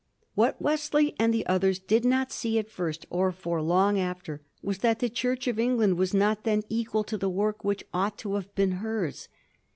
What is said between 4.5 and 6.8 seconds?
was that the Church of England was not then